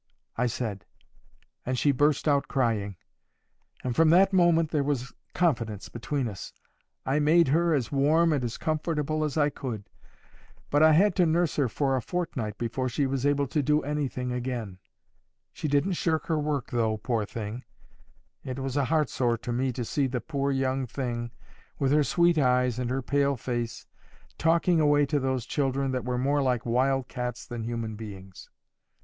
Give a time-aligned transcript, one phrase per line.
[0.35, 0.83] I said;
[1.63, 2.95] and she burst out crying,
[3.83, 6.53] and from that moment there was confidence between us.
[7.05, 9.91] I made her as warm and as comfortable as I could,
[10.71, 13.83] but I had to nurse her for a fortnight before she was able to do
[13.83, 14.79] anything again.
[15.53, 17.63] She didn't shirk her work though, poor thing.
[18.43, 21.29] It was a heartsore to me to see the poor young thing,
[21.77, 23.85] with her sweet eyes and her pale face,
[24.39, 28.49] talking away to those children, that were more like wild cats than human beings.